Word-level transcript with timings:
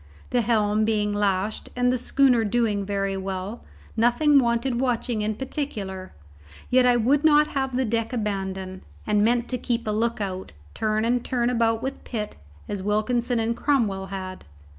The 0.31 0.41
helm 0.41 0.83
being 0.83 1.13
lashed, 1.13 1.69
and 1.75 1.93
the 1.93 1.97
schooner 1.99 2.43
doing 2.43 2.83
very 2.87 3.15
well, 3.15 3.63
nothing 3.95 4.39
wanted 4.39 4.81
watching 4.81 5.21
in 5.21 5.35
particular, 5.35 6.11
yet 6.71 6.87
I 6.87 6.97
would 6.97 7.23
not 7.23 7.49
have 7.49 7.75
the 7.75 7.85
deck 7.85 8.11
abandoned, 8.11 8.81
and 9.05 9.23
meant 9.23 9.47
to 9.49 9.59
keep 9.59 9.85
a 9.85 9.91
look 9.91 10.19
out, 10.19 10.53
turn 10.73 11.05
and 11.05 11.23
turn 11.23 11.51
about 11.51 11.83
with 11.83 12.03
Pitt, 12.03 12.35
as 12.67 12.81
Wilkinson 12.81 13.39
and 13.39 13.55
Cromwell 13.55 14.07
had. 14.07 14.43